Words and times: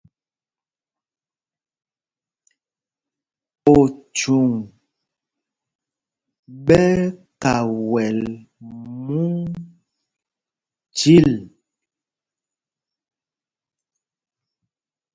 Ochuŋ 3.77 4.49
ɓɛ́ 6.65 6.85
ɛ́ 7.01 7.09
kawɛl 7.41 8.19
múŋ 9.05 9.41
chǐl. 10.97 11.29